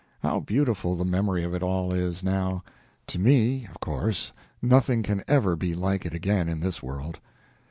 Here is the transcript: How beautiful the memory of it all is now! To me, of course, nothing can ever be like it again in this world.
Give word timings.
How 0.23 0.39
beautiful 0.39 0.95
the 0.95 1.05
memory 1.05 1.43
of 1.43 1.53
it 1.53 1.61
all 1.61 1.93
is 1.93 2.23
now! 2.23 2.63
To 3.05 3.19
me, 3.19 3.67
of 3.67 3.79
course, 3.79 4.31
nothing 4.59 5.03
can 5.03 5.23
ever 5.27 5.55
be 5.55 5.75
like 5.75 6.07
it 6.07 6.13
again 6.15 6.49
in 6.49 6.59
this 6.59 6.81
world. 6.81 7.19